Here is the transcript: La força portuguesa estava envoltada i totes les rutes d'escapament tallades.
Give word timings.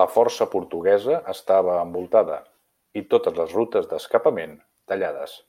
La 0.00 0.06
força 0.16 0.48
portuguesa 0.56 1.22
estava 1.34 1.78
envoltada 1.86 2.38
i 3.02 3.06
totes 3.16 3.42
les 3.42 3.58
rutes 3.60 3.92
d'escapament 3.94 4.56
tallades. 4.94 5.44